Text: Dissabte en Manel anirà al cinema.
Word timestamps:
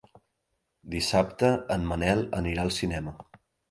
Dissabte 0.95 1.53
en 1.79 1.87
Manel 1.93 2.27
anirà 2.43 2.69
al 2.69 2.77
cinema. 2.83 3.19